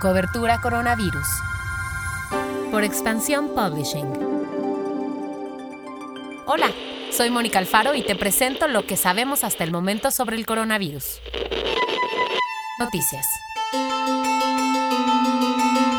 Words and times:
Cobertura 0.00 0.62
Coronavirus. 0.62 1.26
Por 2.70 2.84
Expansión 2.84 3.50
Publishing. 3.54 4.10
Hola, 6.46 6.70
soy 7.12 7.28
Mónica 7.28 7.58
Alfaro 7.58 7.94
y 7.94 8.00
te 8.00 8.16
presento 8.16 8.66
lo 8.66 8.86
que 8.86 8.96
sabemos 8.96 9.44
hasta 9.44 9.62
el 9.62 9.72
momento 9.72 10.10
sobre 10.10 10.36
el 10.36 10.46
coronavirus. 10.46 11.20
Noticias. 12.78 13.26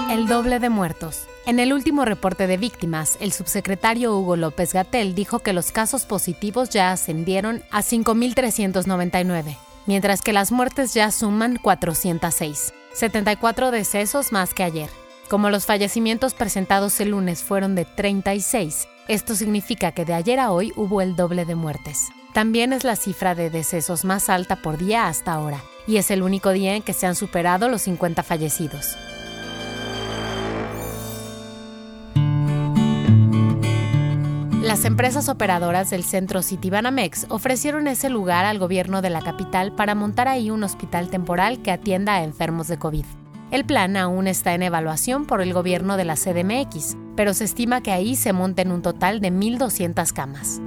El 0.10 0.26
doble 0.26 0.58
de 0.58 0.70
muertos. 0.70 1.28
En 1.46 1.60
el 1.60 1.72
último 1.72 2.04
reporte 2.04 2.48
de 2.48 2.58
víctimas, 2.58 3.20
el 3.22 3.32
subsecretario 3.32 4.18
Hugo 4.18 4.36
López 4.36 4.74
Gatel 4.74 5.14
dijo 5.14 5.40
que 5.40 5.54
los 5.54 5.72
casos 5.72 6.08
positivos 6.08 6.72
ya 6.72 6.92
ascendieron 6.92 7.64
a 7.70 7.84
5.399, 7.84 9.58
mientras 9.86 10.24
que 10.24 10.34
las 10.34 10.52
muertes 10.52 10.96
ya 10.96 11.12
suman 11.12 11.58
406, 11.58 12.74
74 12.94 13.72
decesos 13.72 14.32
más 14.32 14.54
que 14.54 14.64
ayer. 14.64 14.90
Como 15.30 15.50
los 15.50 15.66
fallecimientos 15.66 16.34
presentados 16.34 17.00
el 17.00 17.12
lunes 17.12 17.42
fueron 17.42 17.74
de 17.74 17.86
36, 17.86 18.88
esto 19.08 19.36
significa 19.36 19.94
que 19.94 20.06
de 20.06 20.14
ayer 20.14 20.40
a 20.40 20.52
hoy 20.52 20.74
hubo 20.76 21.02
el 21.02 21.16
doble 21.16 21.46
de 21.46 21.56
muertes. 21.56 22.10
También 22.34 22.74
es 22.74 22.84
la 22.84 22.96
cifra 22.96 23.36
de 23.36 23.50
decesos 23.50 24.06
más 24.06 24.30
alta 24.30 24.58
por 24.58 24.78
día 24.78 25.08
hasta 25.08 25.34
ahora, 25.34 25.62
y 25.88 25.98
es 25.98 26.12
el 26.12 26.22
único 26.22 26.52
día 26.52 26.76
en 26.76 26.82
que 26.82 26.94
se 26.94 27.08
han 27.08 27.16
superado 27.16 27.70
los 27.70 27.82
50 27.84 28.24
fallecidos. 28.24 28.98
Las 34.82 34.88
empresas 34.88 35.30
operadoras 35.30 35.92
del 35.92 36.04
centro 36.04 36.42
Citibanamex 36.42 37.28
ofrecieron 37.30 37.88
ese 37.88 38.10
lugar 38.10 38.46
al 38.46 38.58
gobierno 38.58 39.04
de 39.04 39.12
la 39.12 39.22
capital 39.22 39.76
para 39.76 39.94
montar 39.94 40.28
ahí 40.28 40.50
un 40.50 40.64
hospital 40.64 41.12
temporal 41.12 41.62
que 41.62 41.70
atienda 41.70 42.16
a 42.16 42.24
enfermos 42.24 42.68
de 42.68 42.80
COVID. 42.80 43.06
El 43.52 43.64
plan 43.64 43.96
aún 43.96 44.26
está 44.26 44.56
en 44.56 44.64
evaluación 44.64 45.28
por 45.28 45.44
el 45.44 45.54
gobierno 45.54 45.98
de 45.98 46.06
la 46.06 46.16
CDMX, 46.16 46.98
pero 47.16 47.36
se 47.36 47.44
estima 47.44 47.82
que 47.82 47.92
ahí 47.92 48.16
se 48.16 48.34
monten 48.34 48.72
un 48.72 48.82
total 48.82 49.22
de 49.22 49.32
1.200 49.32 50.14
camas. 50.14 50.60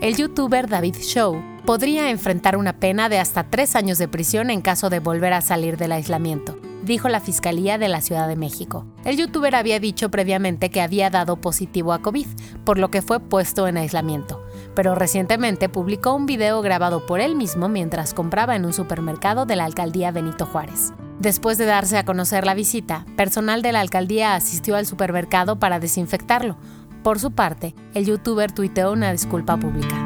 El 0.00 0.16
youtuber 0.16 0.70
David 0.70 0.96
Show 1.02 1.38
podría 1.66 2.08
enfrentar 2.08 2.56
una 2.56 2.72
pena 2.80 3.10
de 3.10 3.18
hasta 3.18 3.50
tres 3.50 3.76
años 3.76 3.98
de 3.98 4.08
prisión 4.08 4.48
en 4.48 4.62
caso 4.62 4.88
de 4.88 5.00
volver 5.00 5.34
a 5.34 5.42
salir 5.42 5.76
del 5.76 5.92
aislamiento 5.92 6.58
dijo 6.86 7.08
la 7.08 7.20
Fiscalía 7.20 7.76
de 7.76 7.88
la 7.88 8.00
Ciudad 8.00 8.28
de 8.28 8.36
México. 8.36 8.86
El 9.04 9.16
youtuber 9.16 9.54
había 9.54 9.78
dicho 9.80 10.10
previamente 10.10 10.70
que 10.70 10.80
había 10.80 11.10
dado 11.10 11.36
positivo 11.36 11.92
a 11.92 12.00
COVID, 12.00 12.26
por 12.64 12.78
lo 12.78 12.90
que 12.90 13.02
fue 13.02 13.20
puesto 13.20 13.66
en 13.66 13.76
aislamiento, 13.76 14.42
pero 14.74 14.94
recientemente 14.94 15.68
publicó 15.68 16.14
un 16.14 16.26
video 16.26 16.62
grabado 16.62 17.04
por 17.04 17.20
él 17.20 17.34
mismo 17.36 17.68
mientras 17.68 18.14
compraba 18.14 18.56
en 18.56 18.64
un 18.64 18.72
supermercado 18.72 19.44
de 19.44 19.56
la 19.56 19.64
alcaldía 19.64 20.12
Benito 20.12 20.46
Juárez. 20.46 20.92
Después 21.18 21.58
de 21.58 21.66
darse 21.66 21.98
a 21.98 22.04
conocer 22.04 22.46
la 22.46 22.54
visita, 22.54 23.04
personal 23.16 23.62
de 23.62 23.72
la 23.72 23.80
alcaldía 23.80 24.34
asistió 24.34 24.76
al 24.76 24.86
supermercado 24.86 25.58
para 25.58 25.80
desinfectarlo. 25.80 26.56
Por 27.02 27.18
su 27.18 27.32
parte, 27.32 27.74
el 27.94 28.06
youtuber 28.06 28.52
tuiteó 28.52 28.92
una 28.92 29.12
disculpa 29.12 29.56
pública. 29.56 29.96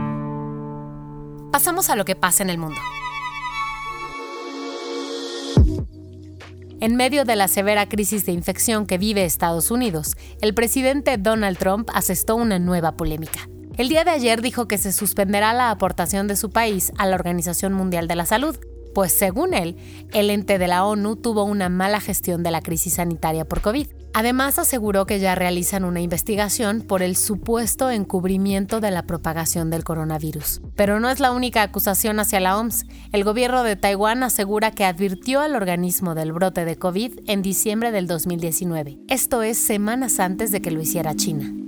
Pasamos 1.52 1.90
a 1.90 1.96
lo 1.96 2.04
que 2.04 2.16
pasa 2.16 2.42
en 2.42 2.50
el 2.50 2.58
mundo. 2.58 2.80
En 6.80 6.96
medio 6.96 7.26
de 7.26 7.36
la 7.36 7.46
severa 7.46 7.86
crisis 7.90 8.24
de 8.24 8.32
infección 8.32 8.86
que 8.86 8.96
vive 8.96 9.26
Estados 9.26 9.70
Unidos, 9.70 10.16
el 10.40 10.54
presidente 10.54 11.18
Donald 11.18 11.58
Trump 11.58 11.90
asestó 11.92 12.36
una 12.36 12.58
nueva 12.58 12.92
polémica. 12.92 13.50
El 13.76 13.90
día 13.90 14.02
de 14.02 14.12
ayer 14.12 14.40
dijo 14.40 14.66
que 14.66 14.78
se 14.78 14.90
suspenderá 14.90 15.52
la 15.52 15.70
aportación 15.70 16.26
de 16.26 16.36
su 16.36 16.48
país 16.48 16.90
a 16.96 17.04
la 17.04 17.16
Organización 17.16 17.74
Mundial 17.74 18.08
de 18.08 18.16
la 18.16 18.24
Salud, 18.24 18.56
pues 18.94 19.12
según 19.12 19.52
él, 19.52 19.76
el 20.14 20.30
ente 20.30 20.58
de 20.58 20.68
la 20.68 20.86
ONU 20.86 21.16
tuvo 21.16 21.44
una 21.44 21.68
mala 21.68 22.00
gestión 22.00 22.42
de 22.42 22.50
la 22.50 22.62
crisis 22.62 22.94
sanitaria 22.94 23.44
por 23.44 23.60
COVID. 23.60 23.86
Además, 24.12 24.58
aseguró 24.58 25.06
que 25.06 25.20
ya 25.20 25.34
realizan 25.34 25.84
una 25.84 26.00
investigación 26.00 26.82
por 26.82 27.02
el 27.02 27.16
supuesto 27.16 27.90
encubrimiento 27.90 28.80
de 28.80 28.90
la 28.90 29.02
propagación 29.02 29.70
del 29.70 29.84
coronavirus. 29.84 30.60
Pero 30.76 31.00
no 31.00 31.10
es 31.10 31.20
la 31.20 31.32
única 31.32 31.62
acusación 31.62 32.18
hacia 32.20 32.40
la 32.40 32.58
OMS. 32.58 32.86
El 33.12 33.24
gobierno 33.24 33.62
de 33.62 33.76
Taiwán 33.76 34.22
asegura 34.22 34.70
que 34.70 34.84
advirtió 34.84 35.40
al 35.40 35.54
organismo 35.54 36.14
del 36.14 36.32
brote 36.32 36.64
de 36.64 36.76
COVID 36.76 37.20
en 37.26 37.42
diciembre 37.42 37.92
del 37.92 38.06
2019. 38.06 38.98
Esto 39.08 39.42
es 39.42 39.58
semanas 39.58 40.20
antes 40.20 40.50
de 40.50 40.60
que 40.60 40.70
lo 40.70 40.80
hiciera 40.80 41.14
China. 41.14 41.59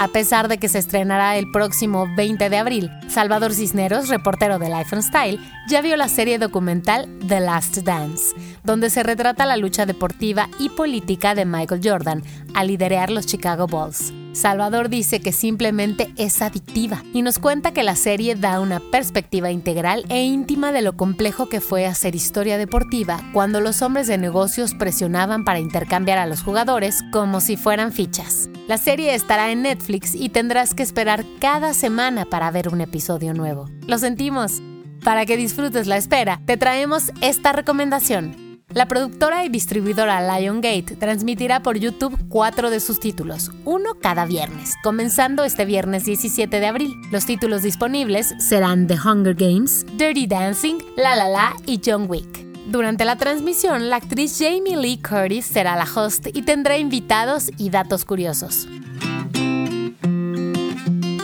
A 0.00 0.08
pesar 0.08 0.48
de 0.48 0.56
que 0.56 0.70
se 0.70 0.78
estrenará 0.78 1.36
el 1.36 1.50
próximo 1.50 2.06
20 2.16 2.48
de 2.48 2.56
abril. 2.56 2.90
Salvador 3.08 3.52
Cisneros, 3.52 4.08
reportero 4.08 4.58
de 4.58 4.70
Life 4.70 4.96
and 4.96 5.04
Style, 5.04 5.38
ya 5.68 5.82
vio 5.82 5.98
la 5.98 6.08
serie 6.08 6.38
documental 6.38 7.06
The 7.28 7.40
Last 7.40 7.76
Dance, 7.78 8.34
donde 8.64 8.88
se 8.88 9.02
retrata 9.02 9.44
la 9.44 9.58
lucha 9.58 9.84
deportiva 9.84 10.48
y 10.58 10.70
política 10.70 11.34
de 11.34 11.44
Michael 11.44 11.82
Jordan 11.84 12.22
al 12.54 12.68
liderar 12.68 13.10
los 13.10 13.26
Chicago 13.26 13.66
Bulls. 13.66 14.14
Salvador 14.32 14.88
dice 14.88 15.20
que 15.20 15.32
simplemente 15.32 16.12
es 16.16 16.40
adictiva 16.40 17.02
y 17.12 17.22
nos 17.22 17.38
cuenta 17.38 17.72
que 17.72 17.82
la 17.82 17.96
serie 17.96 18.36
da 18.36 18.60
una 18.60 18.78
perspectiva 18.78 19.50
integral 19.50 20.04
e 20.08 20.22
íntima 20.22 20.72
de 20.72 20.82
lo 20.82 20.96
complejo 20.96 21.48
que 21.48 21.60
fue 21.60 21.86
hacer 21.86 22.14
historia 22.14 22.56
deportiva 22.56 23.20
cuando 23.32 23.60
los 23.60 23.82
hombres 23.82 24.06
de 24.06 24.18
negocios 24.18 24.74
presionaban 24.74 25.44
para 25.44 25.58
intercambiar 25.58 26.18
a 26.18 26.26
los 26.26 26.42
jugadores 26.42 27.00
como 27.12 27.40
si 27.40 27.56
fueran 27.56 27.92
fichas. 27.92 28.48
La 28.68 28.78
serie 28.78 29.14
estará 29.14 29.50
en 29.50 29.62
Netflix 29.62 30.14
y 30.14 30.28
tendrás 30.28 30.74
que 30.74 30.84
esperar 30.84 31.24
cada 31.40 31.74
semana 31.74 32.24
para 32.24 32.50
ver 32.50 32.68
un 32.68 32.80
episodio 32.80 33.34
nuevo. 33.34 33.68
Lo 33.86 33.98
sentimos. 33.98 34.62
Para 35.04 35.24
que 35.24 35.36
disfrutes 35.36 35.86
la 35.86 35.96
espera, 35.96 36.40
te 36.44 36.56
traemos 36.56 37.10
esta 37.22 37.52
recomendación. 37.52 38.49
La 38.72 38.86
productora 38.86 39.44
y 39.44 39.48
distribuidora 39.48 40.20
Liongate 40.20 40.94
transmitirá 40.94 41.60
por 41.60 41.76
YouTube 41.76 42.16
cuatro 42.28 42.70
de 42.70 42.78
sus 42.78 43.00
títulos, 43.00 43.50
uno 43.64 43.94
cada 44.00 44.26
viernes, 44.26 44.76
comenzando 44.84 45.42
este 45.42 45.64
viernes 45.64 46.04
17 46.04 46.60
de 46.60 46.66
abril. 46.66 46.94
Los 47.10 47.26
títulos 47.26 47.62
disponibles 47.62 48.32
serán 48.38 48.86
The 48.86 48.94
Hunger 48.94 49.34
Games, 49.34 49.84
Dirty 49.96 50.28
Dancing, 50.28 50.78
La 50.96 51.16
La 51.16 51.28
La 51.28 51.56
y 51.66 51.80
John 51.84 52.06
Wick. 52.08 52.46
Durante 52.68 53.04
la 53.04 53.16
transmisión, 53.16 53.90
la 53.90 53.96
actriz 53.96 54.38
Jamie 54.38 54.76
Lee 54.76 55.02
Curtis 55.02 55.46
será 55.46 55.74
la 55.74 55.88
host 55.92 56.28
y 56.32 56.42
tendrá 56.42 56.78
invitados 56.78 57.50
y 57.58 57.70
datos 57.70 58.04
curiosos. 58.04 58.68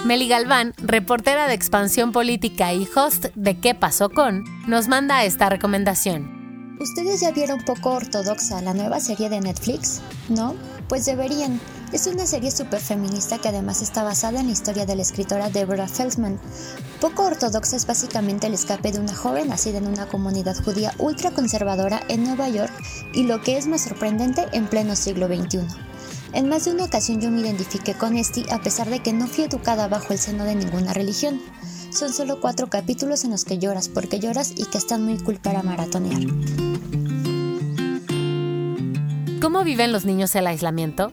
Meli 0.04 0.26
Galván, 0.26 0.74
reportera 0.78 1.46
de 1.46 1.54
Expansión 1.54 2.10
Política 2.10 2.72
y 2.72 2.88
host 2.92 3.26
de 3.36 3.58
¿Qué 3.58 3.76
pasó 3.76 4.10
con?, 4.10 4.42
nos 4.66 4.88
manda 4.88 5.24
esta 5.24 5.48
recomendación. 5.48 6.35
¿Ustedes 6.78 7.20
ya 7.20 7.30
vieron 7.30 7.64
poco 7.64 7.90
ortodoxa 7.92 8.60
la 8.60 8.74
nueva 8.74 9.00
serie 9.00 9.30
de 9.30 9.40
Netflix? 9.40 10.02
¿No? 10.28 10.54
Pues 10.88 11.06
deberían. 11.06 11.58
Es 11.92 12.06
una 12.06 12.26
serie 12.26 12.50
súper 12.50 12.80
feminista 12.80 13.38
que 13.38 13.48
además 13.48 13.80
está 13.80 14.02
basada 14.02 14.40
en 14.40 14.46
la 14.46 14.52
historia 14.52 14.84
de 14.84 14.94
la 14.94 15.00
escritora 15.00 15.48
Deborah 15.48 15.88
Feldman. 15.88 16.38
Poco 17.00 17.24
ortodoxa 17.24 17.76
es 17.76 17.86
básicamente 17.86 18.46
el 18.48 18.54
escape 18.54 18.92
de 18.92 18.98
una 18.98 19.14
joven 19.14 19.48
nacida 19.48 19.78
en 19.78 19.86
una 19.86 20.06
comunidad 20.06 20.62
judía 20.62 20.92
ultraconservadora 20.98 22.02
en 22.08 22.24
Nueva 22.24 22.50
York 22.50 22.72
y 23.14 23.22
lo 23.22 23.40
que 23.40 23.56
es 23.56 23.66
más 23.66 23.82
sorprendente 23.82 24.44
en 24.52 24.66
pleno 24.66 24.96
siglo 24.96 25.28
XXI. 25.28 25.60
En 26.34 26.50
más 26.50 26.66
de 26.66 26.72
una 26.72 26.84
ocasión 26.84 27.22
yo 27.22 27.30
me 27.30 27.40
identifiqué 27.40 27.94
con 27.94 28.18
Esti 28.18 28.44
a 28.50 28.60
pesar 28.60 28.90
de 28.90 29.00
que 29.00 29.14
no 29.14 29.26
fui 29.26 29.44
educada 29.44 29.88
bajo 29.88 30.12
el 30.12 30.18
seno 30.18 30.44
de 30.44 30.56
ninguna 30.56 30.92
religión. 30.92 31.40
Son 31.96 32.12
solo 32.12 32.40
cuatro 32.42 32.66
capítulos 32.66 33.24
en 33.24 33.30
los 33.30 33.46
que 33.46 33.56
lloras 33.56 33.88
porque 33.88 34.18
lloras 34.18 34.52
y 34.54 34.66
que 34.66 34.76
están 34.76 35.02
muy 35.02 35.16
cool 35.16 35.36
para 35.36 35.62
maratonear. 35.62 36.20
¿Cómo 39.40 39.64
viven 39.64 39.92
los 39.92 40.04
niños 40.04 40.34
el 40.34 40.46
aislamiento? 40.46 41.10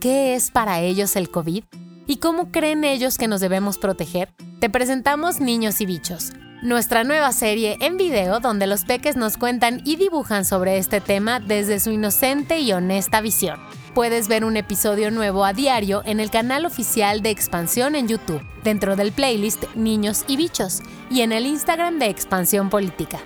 ¿Qué 0.00 0.34
es 0.34 0.50
para 0.50 0.80
ellos 0.80 1.16
el 1.16 1.30
COVID? 1.30 1.64
¿Y 2.06 2.16
cómo 2.16 2.50
creen 2.50 2.84
ellos 2.84 3.18
que 3.18 3.28
nos 3.28 3.42
debemos 3.42 3.76
proteger? 3.76 4.32
Te 4.60 4.70
presentamos 4.70 5.40
Niños 5.40 5.82
y 5.82 5.86
Bichos, 5.86 6.32
nuestra 6.62 7.04
nueva 7.04 7.30
serie 7.32 7.76
en 7.82 7.98
video 7.98 8.40
donde 8.40 8.66
los 8.66 8.86
peques 8.86 9.16
nos 9.16 9.36
cuentan 9.36 9.82
y 9.84 9.96
dibujan 9.96 10.46
sobre 10.46 10.78
este 10.78 11.02
tema 11.02 11.38
desde 11.38 11.80
su 11.80 11.90
inocente 11.90 12.60
y 12.60 12.72
honesta 12.72 13.20
visión. 13.20 13.60
Puedes 13.94 14.26
ver 14.26 14.44
un 14.44 14.56
episodio 14.56 15.12
nuevo 15.12 15.44
a 15.44 15.52
diario 15.52 16.02
en 16.04 16.18
el 16.18 16.28
canal 16.28 16.66
oficial 16.66 17.22
de 17.22 17.30
Expansión 17.30 17.94
en 17.94 18.08
YouTube, 18.08 18.42
dentro 18.64 18.96
del 18.96 19.12
playlist 19.12 19.72
Niños 19.76 20.24
y 20.26 20.36
Bichos, 20.36 20.82
y 21.12 21.20
en 21.20 21.30
el 21.30 21.46
Instagram 21.46 22.00
de 22.00 22.08
Expansión 22.08 22.70
Política. 22.70 23.20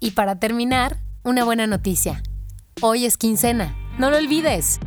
Y 0.00 0.10
para 0.10 0.38
terminar, 0.38 0.98
una 1.24 1.44
buena 1.44 1.66
noticia. 1.66 2.22
Hoy 2.82 3.06
es 3.06 3.16
quincena, 3.16 3.74
no 3.98 4.10
lo 4.10 4.18
olvides. 4.18 4.78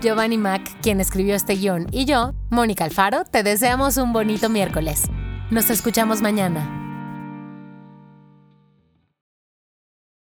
Giovanni 0.00 0.38
Mac, 0.38 0.62
quien 0.80 0.98
escribió 0.98 1.34
este 1.34 1.56
guion, 1.56 1.88
y 1.90 2.06
yo, 2.06 2.32
Mónica 2.48 2.84
Alfaro, 2.84 3.24
te 3.24 3.42
deseamos 3.42 3.98
un 3.98 4.14
bonito 4.14 4.48
miércoles. 4.48 5.10
Nos 5.50 5.68
escuchamos 5.68 6.22
mañana. 6.22 6.83